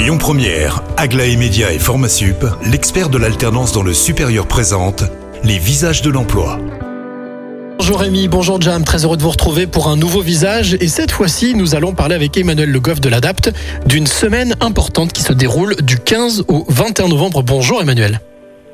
[0.00, 5.04] Lyon Première, Aglaé Média et Formasup, l'expert de l'alternance dans le supérieur présente
[5.44, 6.58] les visages de l'emploi.
[7.76, 11.10] Bonjour Rémi, bonjour Jam, très heureux de vous retrouver pour un nouveau visage et cette
[11.10, 13.52] fois-ci nous allons parler avec Emmanuel Le Goff de l'ADAPT
[13.84, 17.42] d'une semaine importante qui se déroule du 15 au 21 novembre.
[17.42, 18.20] Bonjour Emmanuel.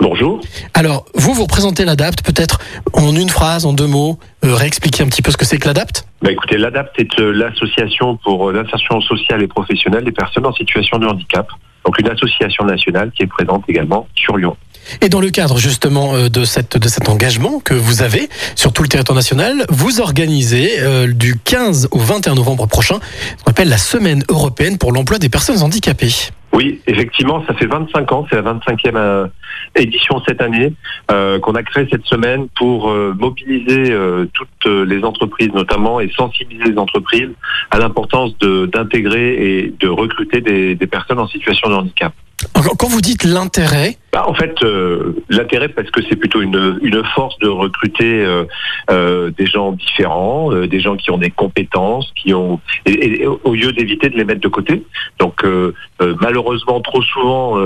[0.00, 0.40] Bonjour.
[0.74, 2.60] Alors, vous vous représentez l'ADAPT peut-être
[2.92, 5.66] en une phrase, en deux mots, euh, réexpliquer un petit peu ce que c'est que
[5.66, 6.04] l'ADAPT?
[6.22, 10.52] Bah écoutez, l'ADAPT est euh, l'association pour euh, l'insertion sociale et professionnelle des personnes en
[10.52, 11.48] situation de handicap.
[11.84, 14.56] Donc une association nationale qui est présente également sur Lyon.
[15.00, 18.82] Et dans le cadre justement de, cette, de cet engagement que vous avez sur tout
[18.82, 22.98] le territoire national, vous organisez du 15 au 21 novembre prochain
[23.36, 26.30] ce qu'on appelle la Semaine européenne pour l'emploi des personnes handicapées.
[26.56, 29.26] Oui, effectivement, ça fait 25 ans, c'est la 25e euh,
[29.74, 30.72] édition cette année
[31.10, 33.94] euh, qu'on a créé cette semaine pour euh, mobiliser
[34.32, 37.28] toutes les entreprises notamment et sensibiliser les entreprises
[37.70, 42.14] à l'importance d'intégrer et de recruter des, des personnes en situation de handicap.
[42.52, 47.02] Quand vous dites l'intérêt bah, En fait, euh, l'intérêt parce que c'est plutôt une, une
[47.14, 48.44] force de recruter euh,
[48.90, 52.60] euh, des gens différents, des gens qui ont des compétences, qui ont
[53.44, 54.82] au lieu d'éviter de les mettre de côté.
[55.18, 55.44] Donc
[56.20, 57.56] malheureusement, trop souvent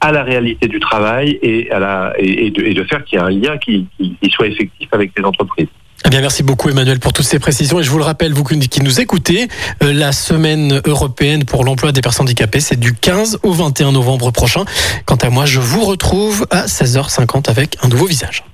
[0.00, 3.86] à la réalité du travail et, de, faire qu'il y ait un lien qui
[4.30, 5.68] soit effectif avec les entreprises.
[6.04, 7.78] Eh bien, merci beaucoup Emmanuel pour toutes ces précisions.
[7.78, 9.48] Et je vous le rappelle, vous qui nous écoutez,
[9.82, 14.30] euh, la semaine européenne pour l'emploi des personnes handicapées, c'est du 15 au 21 novembre
[14.32, 14.64] prochain.
[15.06, 18.42] Quant à moi, je vous retrouve à 16h50 avec un nouveau visage.